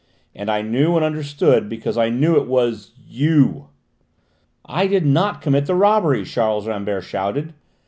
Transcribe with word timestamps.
And 0.33 0.49
I 0.49 0.63
knew 0.63 0.95
and 0.95 1.05
understood 1.05 1.69
because 1.69 1.95
I 1.95 2.09
knew 2.09 2.35
it 2.35 2.47
was 2.47 2.93
you!" 3.07 3.67
"I 4.65 4.87
did 4.87 5.05
not 5.05 5.41
commit 5.43 5.67
the 5.67 5.75
robbery," 5.75 6.25
Charles 6.25 6.65
Rambert 6.67 7.03
shouted. 7.03 7.53